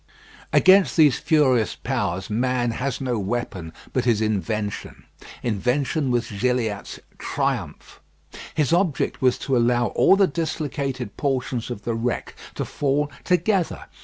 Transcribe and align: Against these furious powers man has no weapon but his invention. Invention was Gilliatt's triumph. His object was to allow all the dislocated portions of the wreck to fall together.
Against 0.51 0.97
these 0.97 1.19
furious 1.19 1.75
powers 1.75 2.27
man 2.27 2.71
has 2.71 2.99
no 2.99 3.19
weapon 3.19 3.71
but 3.93 4.05
his 4.05 4.19
invention. 4.19 5.03
Invention 5.43 6.09
was 6.09 6.31
Gilliatt's 6.31 6.99
triumph. 7.19 7.99
His 8.55 8.73
object 8.73 9.21
was 9.21 9.37
to 9.37 9.55
allow 9.55 9.89
all 9.89 10.15
the 10.15 10.25
dislocated 10.25 11.17
portions 11.17 11.69
of 11.69 11.83
the 11.83 11.93
wreck 11.93 12.33
to 12.55 12.65
fall 12.65 13.11
together. 13.23 13.85